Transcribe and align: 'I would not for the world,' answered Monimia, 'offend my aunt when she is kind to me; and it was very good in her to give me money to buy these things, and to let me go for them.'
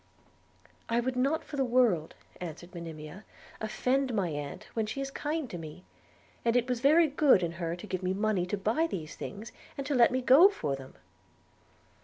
'I 0.89 0.99
would 1.01 1.15
not 1.15 1.43
for 1.43 1.57
the 1.57 1.63
world,' 1.63 2.15
answered 2.39 2.73
Monimia, 2.73 3.23
'offend 3.61 4.15
my 4.15 4.29
aunt 4.31 4.63
when 4.73 4.87
she 4.87 4.99
is 4.99 5.11
kind 5.11 5.47
to 5.51 5.59
me; 5.59 5.85
and 6.43 6.55
it 6.55 6.67
was 6.67 6.79
very 6.79 7.05
good 7.07 7.43
in 7.43 7.51
her 7.51 7.75
to 7.75 7.85
give 7.85 8.01
me 8.01 8.11
money 8.11 8.47
to 8.47 8.57
buy 8.57 8.87
these 8.87 9.15
things, 9.15 9.51
and 9.77 9.85
to 9.85 9.93
let 9.93 10.09
me 10.11 10.19
go 10.23 10.49
for 10.49 10.75
them.' 10.75 10.95